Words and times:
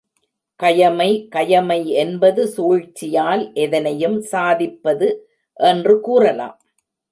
கயமை 0.59 1.09
கயமை 1.35 1.77
என்பது 1.95 2.47
சூழ்ச்சியால் 2.47 3.43
எதனையும் 3.55 4.19
சாதிப்பது 4.31 5.09
என்று 5.59 5.95
கூறலாம். 6.01 6.57